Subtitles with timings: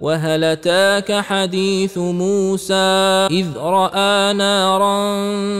[0.00, 2.74] وهل أتاك حديث موسى
[3.30, 4.98] إذ رأى نارا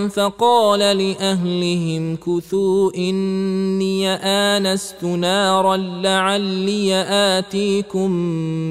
[0.09, 6.95] فقال لأهلهم كثوا إني آنست نارا لعلي
[7.39, 8.11] آتيكم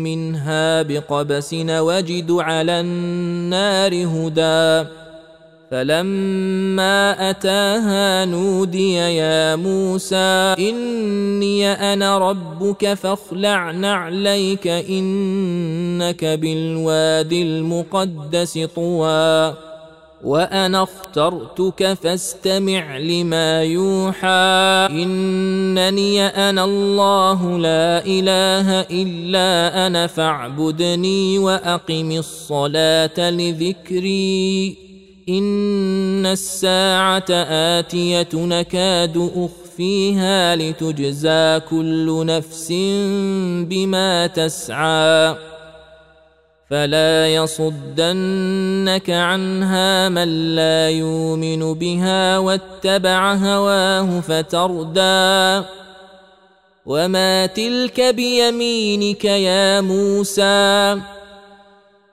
[0.04, 4.99] منها بقبس وجد على النار هدى.
[5.72, 19.54] فلما أتاها نودي يا موسى إني أنا ربك فاخلع نعليك إنك بالواد المقدس طوى.
[20.24, 24.88] وأنا اخترتك فاستمع لما يوحى.
[24.92, 34.89] إنني أنا الله لا إله إلا أنا فاعبدني وأقم الصلاة لذكري.
[35.30, 42.68] إن الساعة آتية نكاد أخفيها لتجزى كل نفس
[43.70, 45.36] بما تسعى.
[46.70, 55.68] فلا يصدنك عنها من لا يؤمن بها واتبع هواه فتردى.
[56.86, 61.02] وما تلك بيمينك يا موسى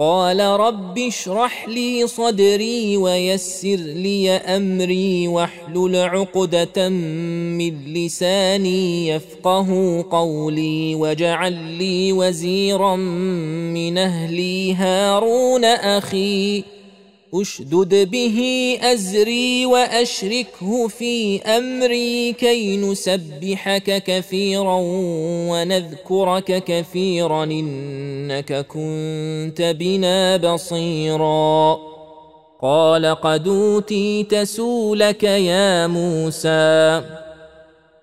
[0.00, 9.68] قال رب اشرح لي صدري ويسر لي أمري واحلل عقدة من لساني يفقه
[10.10, 16.64] قولي واجعل لي وزيرا من أهلي هارون أخي
[17.34, 18.38] أشدد به
[18.82, 24.76] أزري وأشركه في أمري كي نسبحك كثيرا
[25.50, 31.78] ونذكرك كثيرا إنك كنت بنا بصيرا.
[32.62, 37.02] قال قد أوتيت سولك يا موسى.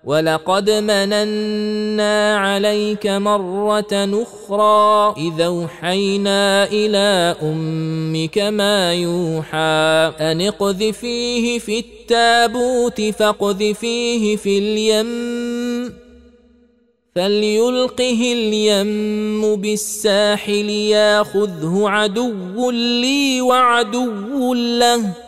[0.04, 13.00] ولقد مننا عليك مرة أخرى إذا أوحينا إلى أمك ما يوحى أن اقذفيه في التابوت
[13.00, 15.92] فاقذفيه في اليم
[17.14, 25.27] فليلقه اليم بالساحل ياخذه عدو لي وعدو له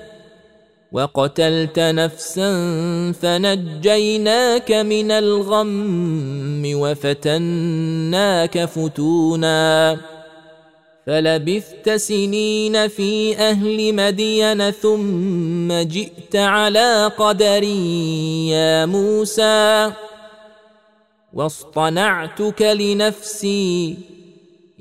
[0.91, 2.51] وقتلت نفسا
[3.21, 9.97] فنجيناك من الغم وفتناك فتونا.
[11.07, 19.91] فلبثت سنين في أهل مدين ثم جئت على قدري يا موسى.
[21.33, 23.97] واصطنعتك لنفسي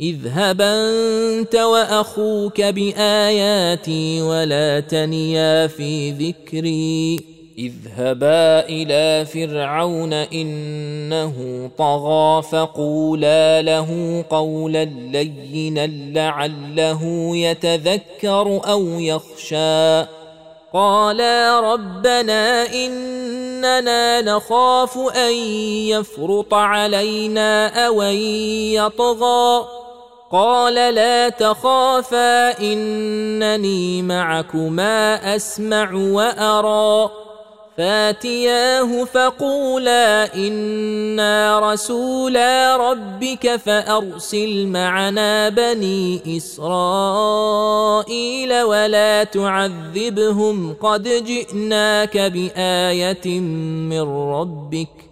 [0.01, 7.21] اذهب انت واخوك باياتي ولا تنيا في ذكري.
[7.59, 11.35] اذهبا إلى فرعون انه
[11.79, 20.07] طغى فقولا له قولا لينا لعله يتذكر أو يخشى.
[20.73, 25.33] قالا ربنا اننا نخاف ان
[25.89, 28.17] يفرط علينا أو ان
[28.75, 29.80] يطغى.
[30.33, 37.11] قال لا تخافا إنني معكما أسمع وأرى.
[37.79, 47.43] فاتياه فقولا إنا رسولا ربك فأرسل معنا بني إسرائيل
[48.63, 53.41] ولا تعذبهم قد جئناك بآية
[53.91, 55.10] من ربك.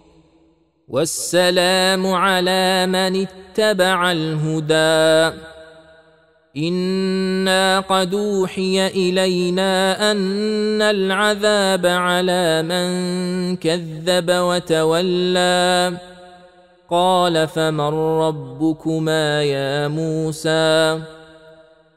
[0.89, 5.37] والسلام على من اتبع الهدى.
[6.57, 12.89] إنا قد أوحي إلينا أن العذاب على من
[13.55, 15.97] كذب وتولى.
[16.89, 20.99] قال فمن ربكما يا موسى؟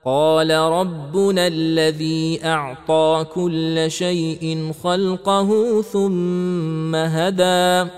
[0.04, 7.90] قال ربنا الذي أعطى كل شيء خلقه ثم هدى.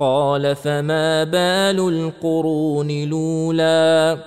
[0.00, 4.18] قال فما بال القرون الاولى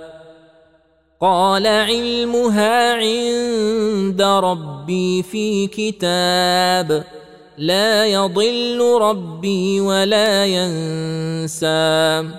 [1.22, 7.04] قال علمها عند ربي في كتاب
[7.58, 12.30] لا يضل ربي ولا ينسى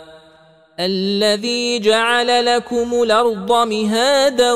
[0.80, 4.52] الذي جعل لكم الأرض مهادا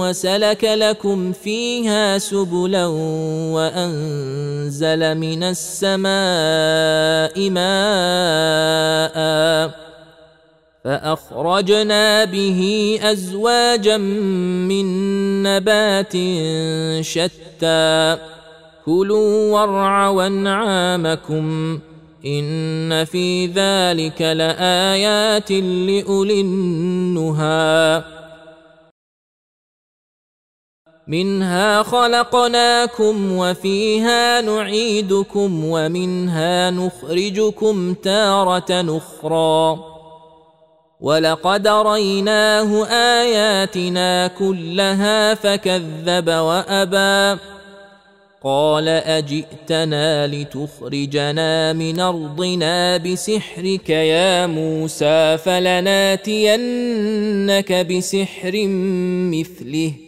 [0.00, 2.86] وسلك لكم فيها سبلا
[3.54, 9.18] وأنزل من السماء ماء
[10.84, 12.60] فاخرجنا به
[13.02, 14.86] ازواجا من
[15.42, 16.12] نبات
[17.04, 18.16] شتى
[18.84, 21.78] كلوا وارعوا انعامكم
[22.26, 28.02] ان في ذلك لايات لاولي النهى
[31.08, 39.78] منها خلقناكم وفيها نعيدكم ومنها نخرجكم تارة أخرى.
[41.00, 47.40] ولقد ريناه آياتنا كلها فكذب وأبى.
[48.44, 56.52] قال أجئتنا لتخرجنا من أرضنا بسحرك يا موسى فلناتينك
[57.72, 58.52] بسحر
[59.32, 60.07] مثله.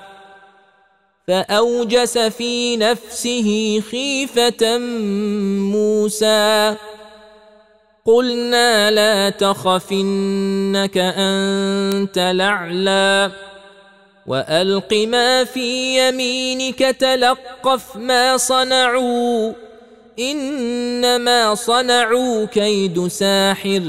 [1.27, 4.77] فأوجس في نفسه خيفة
[5.71, 6.75] موسى.
[8.05, 13.31] قلنا لا تخف إنك أنت الأعلى.
[14.27, 19.53] وألق ما في يمينك تلقف ما صنعوا.
[20.19, 23.81] إنما صنعوا كيد ساحر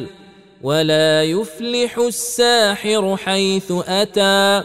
[0.62, 4.64] ولا يفلح الساحر حيث أتى.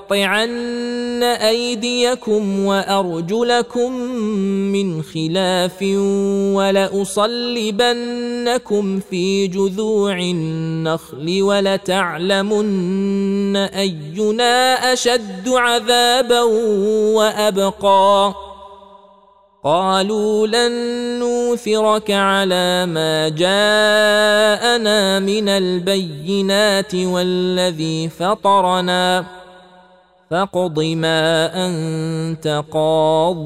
[0.11, 3.91] فلاقطعن أيديكم وأرجلكم
[4.71, 5.81] من خلاف
[6.55, 7.79] ولأصلبنكم
[8.99, 12.75] في جذوع النخل ولتعلمن
[13.55, 16.41] أينا أشد عذابا
[17.13, 18.33] وأبقى.
[19.63, 20.71] قالوا لن
[21.19, 29.40] نوثرك على ما جاءنا من البينات والذي فطرنا.
[30.31, 33.37] فاقض ما أنت قاض.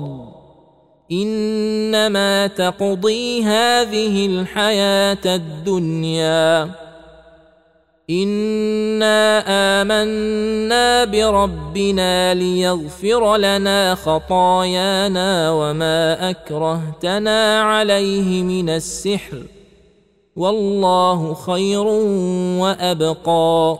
[1.11, 6.71] إنما تقضي هذه الحياة الدنيا.
[8.09, 9.43] إنا
[9.81, 19.43] آمنا بربنا ليغفر لنا خطايانا وما أكرهتنا عليه من السحر.
[20.35, 21.87] والله خير
[22.61, 23.79] وأبقى.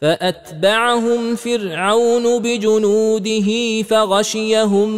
[0.00, 4.88] فأتبعهم فرعون بجنوده فغشيهم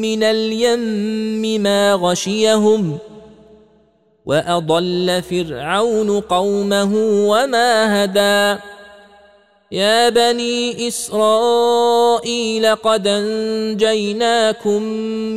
[0.00, 2.98] من اليم ما غشيهم
[4.26, 6.92] وأضل فرعون قومه
[7.28, 8.60] وما هدى.
[9.72, 12.05] يا بني إسرائيل
[12.66, 14.82] قد أنجيناكم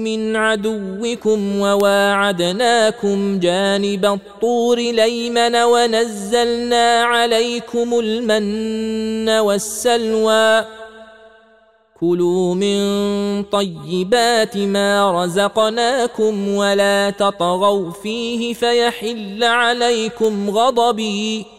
[0.04, 10.66] من عدوكم وواعدناكم جانب الطور ليمن ونزلنا عليكم المن والسلوى.
[12.00, 12.80] كلوا من
[13.44, 21.59] طيبات ما رزقناكم ولا تطغوا فيه فيحل عليكم غضبي.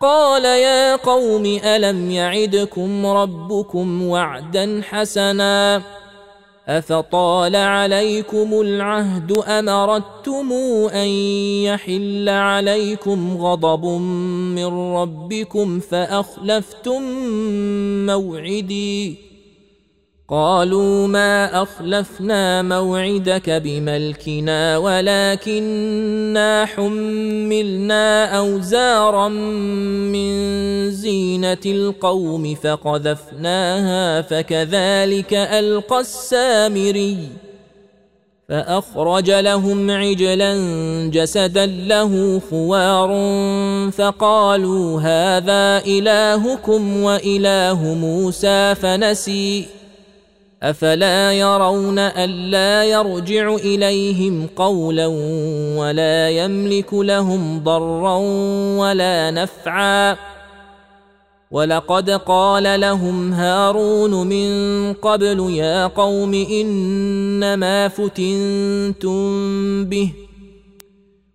[0.00, 5.82] قال يا قوم ألم يعدكم ربكم وعدا حسنا
[6.68, 10.52] أفطال عليكم العهد أمرتم
[10.92, 11.08] أن
[11.64, 13.84] يحل عليكم غضب
[14.54, 17.02] من ربكم فأخلفتم
[18.06, 19.27] موعدي
[20.30, 30.30] قالوا ما أخلفنا موعدك بملكنا ولكنا حملنا أوزارا من
[30.90, 37.16] زينة القوم فقذفناها فكذلك ألقى السامري
[38.48, 40.54] فأخرج لهم عجلا
[41.12, 43.10] جسدا له خوار
[43.90, 49.77] فقالوا هذا إلهكم وإله موسى فنسي
[50.62, 55.06] أفلا يرون ألا يرجع إليهم قولا
[55.76, 58.16] ولا يملك لهم ضرا
[58.78, 60.16] ولا نفعا
[61.50, 69.24] ولقد قال لهم هارون من قبل يا قوم إنما فتنتم
[69.84, 70.12] به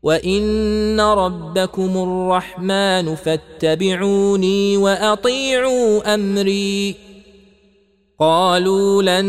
[0.04, 7.13] وإن ربكم الرحمن فاتبعوني وأطيعوا أمري
[8.24, 9.26] قالوا لن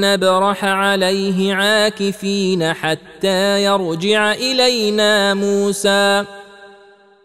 [0.00, 6.24] نبرح عليه عاكفين حتى يرجع إلينا موسى.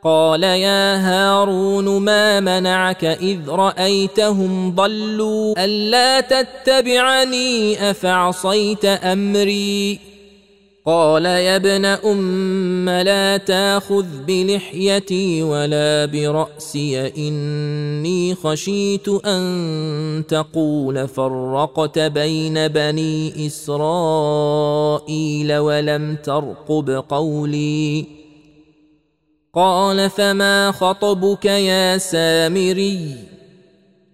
[0.03, 10.08] قال يا هارون ما منعك إذ رأيتهم ضلوا؟ ألا تتبعني أفعصيت أمري؟
[10.85, 22.67] قال يا ابن أم لا تأخذ بلحيتي ولا برأسي إني خشيت أن تقول فرقت بين
[22.67, 24.77] بني إسرائيل
[25.57, 28.05] ولم ترقب قولي.
[29.53, 33.38] قال فما خطبك يا سامري؟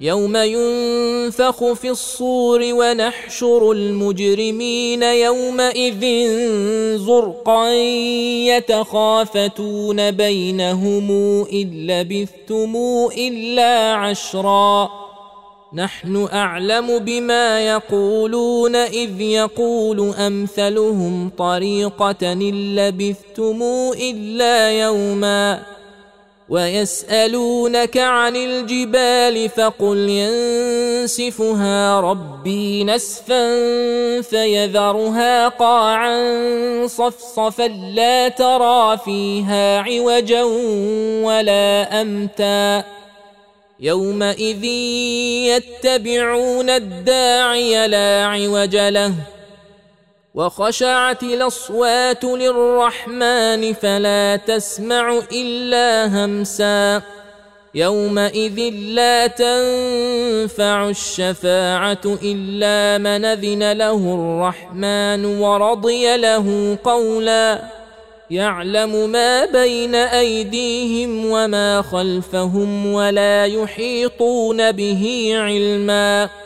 [0.00, 6.04] يوم ينفخ في الصور ونحشر المجرمين يومئذ
[6.96, 7.70] زرقا
[8.46, 11.10] يتخافتون بينهم
[11.52, 12.76] إن لبثتم
[13.18, 14.90] إلا عشرا.
[15.74, 23.62] نحن أعلم بما يقولون إذ يقول أمثلهم طريقة إن لبثتم
[24.00, 25.75] إلا يوما.
[26.48, 33.42] ويسألونك عن الجبال فقل ينسفها ربي نسفا
[34.22, 36.16] فيذرها قاعا
[36.86, 40.42] صفصفا لا ترى فيها عوجا
[41.22, 42.84] ولا أمتا
[43.80, 44.64] يومئذ
[45.44, 49.14] يتبعون الداعي لا عوج له
[50.36, 57.02] وخشعت الأصوات للرحمن فلا تسمع إلا همسا.
[57.74, 67.62] يومئذ لا تنفع الشفاعة إلا من أذن له الرحمن ورضي له قولا.
[68.30, 76.45] يعلم ما بين أيديهم وما خلفهم ولا يحيطون به علما.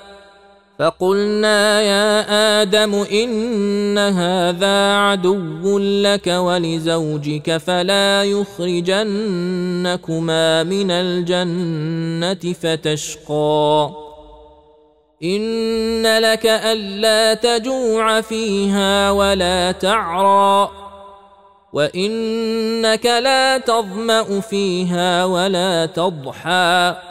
[0.81, 9.03] فقلنا يا آدم إن هذا عدو لك ولزوجك فلا يخرجنكما
[10.63, 13.89] من الجنة فتشقى.
[15.23, 20.69] إن لك ألا تجوع فيها ولا تعرى.
[21.73, 27.10] وإنك لا تظمأ فيها ولا تضحى.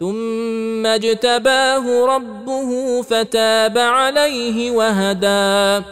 [0.00, 5.84] ثم اجتباه ربه فتاب عليه وهدى.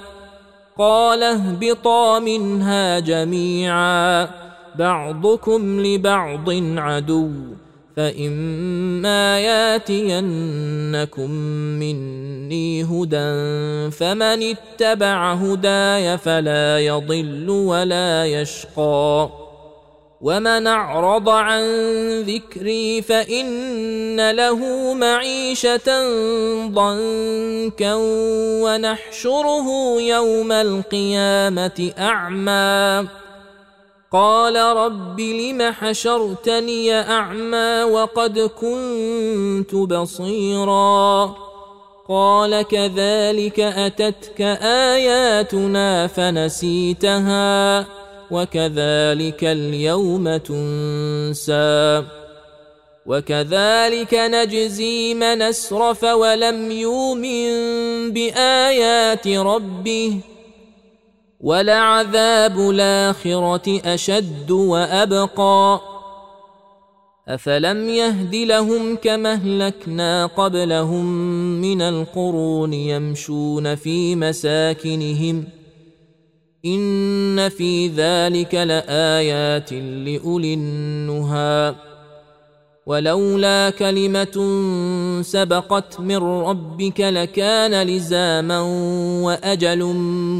[0.79, 4.29] قال اهبطا منها جميعا
[4.75, 7.31] بعضكم لبعض عدو
[7.97, 11.31] فإما ياتينكم
[11.81, 19.42] مني هدى فمن اتبع هداي فلا يضل ولا يشقى.
[20.23, 21.63] ومن اعرض عن
[22.23, 25.89] ذكري فان له معيشه
[26.67, 27.95] ضنكا
[28.63, 29.67] ونحشره
[30.01, 33.09] يوم القيامه اعمى
[34.13, 41.35] قال رب لم حشرتني اعمى وقد كنت بصيرا
[42.09, 47.87] قال كذلك اتتك اياتنا فنسيتها
[48.33, 52.05] وكذلك اليوم تنسى.
[53.07, 57.51] وكذلك نجزي من أسرف ولم يؤمن
[58.13, 60.21] بآيات ربه.
[61.41, 65.81] ولعذاب الآخرة أشد وأبقى.
[67.29, 71.05] أفلم يهد لهم كما أهلكنا قبلهم
[71.61, 75.62] من القرون يمشون في مساكنهم
[76.65, 81.75] ان في ذلك لايات لاولي النهى
[82.87, 84.37] ولولا كلمه
[85.23, 88.61] سبقت من ربك لكان لزاما
[89.23, 89.85] واجل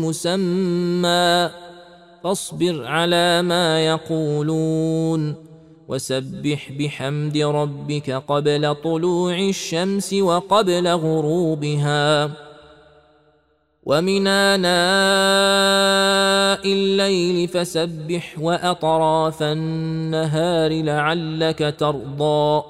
[0.05, 1.51] مسمى
[2.25, 5.35] فاصبر على ما يقولون
[5.89, 12.31] وسبح بحمد ربك قبل طلوع الشمس وقبل غروبها
[13.85, 15.52] ومن اناء
[16.65, 22.63] الليل فسبح واطراف النهار لعلك ترضى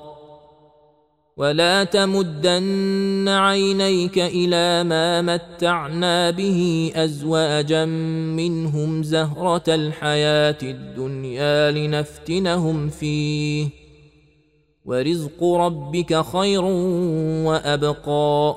[1.37, 13.69] ولا تمدن عينيك إلى ما متعنا به ازواجا منهم زهره الحياة الدنيا لنفتنهم فيه
[14.85, 16.65] ورزق ربك خير
[17.45, 18.57] وابقى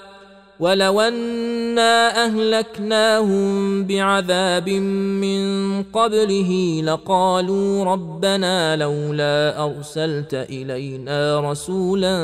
[0.61, 5.43] ولو انا اهلكناهم بعذاب من
[5.83, 12.15] قبله لقالوا ربنا لولا ارسلت الينا رسولا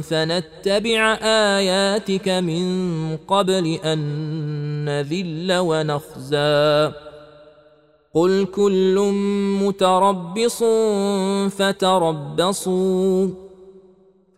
[0.00, 2.66] فنتبع اياتك من
[3.16, 3.98] قبل ان
[4.84, 6.92] نذل ونخزى
[8.14, 9.12] قل كل
[9.62, 10.64] متربص
[11.56, 13.28] فتربصوا